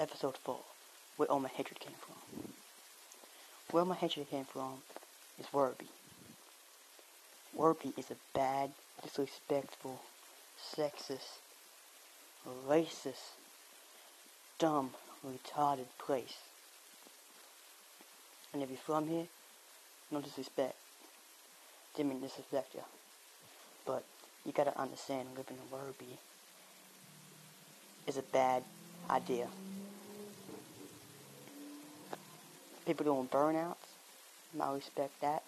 [0.00, 0.56] episode 4,
[1.18, 2.16] where all my hatred came from.
[3.70, 4.78] Where my hatred came from
[5.38, 5.92] is Werribee.
[7.56, 8.70] Werribee is a bad,
[9.02, 10.00] disrespectful,
[10.74, 11.40] sexist,
[12.66, 13.34] racist,
[14.58, 14.90] dumb,
[15.24, 16.38] retarded place.
[18.54, 19.26] And if you're from here,
[20.10, 20.76] no disrespect.
[21.94, 22.80] Didn't mean disrespect you.
[23.84, 24.04] But
[24.46, 26.16] you gotta understand living in Werribee
[28.06, 28.64] is a bad
[29.10, 29.46] idea.
[32.90, 33.86] People doing burnouts,
[34.60, 35.44] I respect that.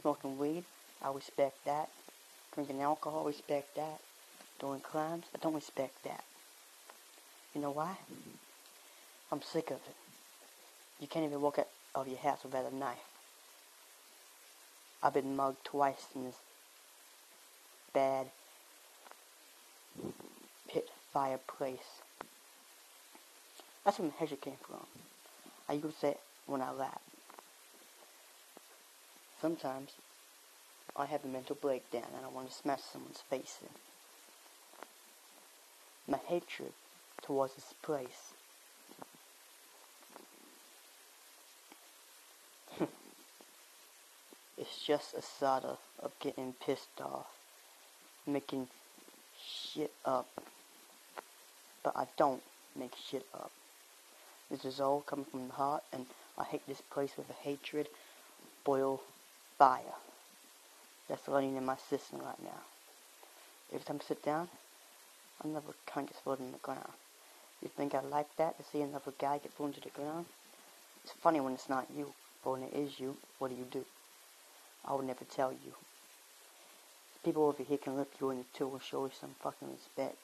[0.00, 0.64] Smoking weed,
[1.00, 1.88] I respect that.
[2.52, 4.00] Drinking alcohol, I respect that.
[4.58, 6.24] Doing crimes, I don't respect that.
[7.54, 7.96] You know why?
[9.30, 9.94] I'm sick of it.
[10.98, 12.98] You can't even walk out of your house without a knife.
[15.00, 16.40] I've been mugged twice in this
[17.94, 18.26] bad
[20.68, 22.02] pit fireplace.
[23.84, 24.84] That's where my hatred came from.
[25.68, 27.00] I use it when I laugh.
[29.40, 29.92] Sometimes
[30.96, 33.68] I have a mental breakdown and I want to smash someone's face in.
[36.12, 36.72] My hatred
[37.22, 38.32] towards this place
[44.58, 45.22] it's just a
[45.64, 47.26] of, of getting pissed off,
[48.26, 48.68] making
[49.38, 50.28] shit up.
[51.82, 52.42] But I don't
[52.76, 53.52] make shit up.
[54.50, 56.06] This is all coming from the heart, and
[56.38, 57.88] I hate this place with a hatred,
[58.64, 59.02] boil
[59.58, 59.96] fire.
[61.08, 62.60] That's running in my system right now.
[63.72, 64.48] Every time I sit down,
[65.44, 66.92] another cunt gets thrown in the ground.
[67.62, 70.26] You think I like that, to see another guy get thrown to the ground?
[71.04, 72.12] It's funny when it's not you,
[72.42, 73.84] but when it is you, what do you do?
[74.86, 75.72] I would never tell you.
[77.24, 80.16] People over here can lift you in the two and show you some fucking respect.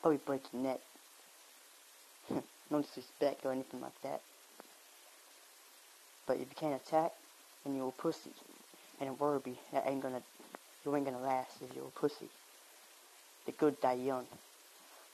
[0.00, 0.80] Probably break your neck.
[2.72, 4.22] No disrespect or anything like that.
[6.26, 7.12] But if you can't attack,
[7.64, 8.30] then you're a pussy.
[8.98, 10.22] And a Werribee, that ain't gonna,
[10.84, 12.30] you ain't gonna last if you're a pussy.
[13.44, 14.24] The good die young.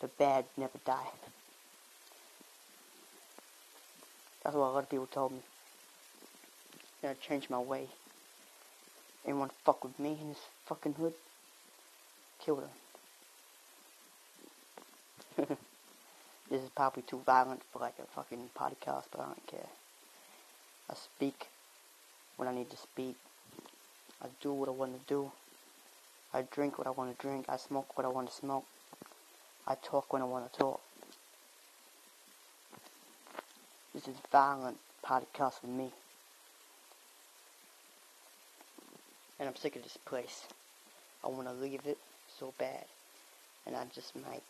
[0.00, 1.10] The bad never die.
[4.44, 5.40] That's what a lot of people told me.
[7.02, 7.88] I changed my way.
[9.24, 11.14] Anyone fuck with me in this fucking hood?
[12.38, 12.62] Kill
[15.38, 15.56] them.
[16.50, 19.68] this is probably too violent for like a fucking podcast, but I don't care.
[20.90, 21.48] I speak
[22.36, 23.16] when I need to speak.
[24.22, 25.30] I do what I want to do.
[26.32, 27.46] I drink what I want to drink.
[27.48, 28.64] I smoke what I want to smoke.
[29.66, 30.80] I talk when I want to talk.
[33.94, 35.90] This is violent podcast for me.
[39.38, 40.46] And I'm sick of this place.
[41.24, 41.98] I want to leave it
[42.38, 42.84] so bad.
[43.66, 44.42] And I just might.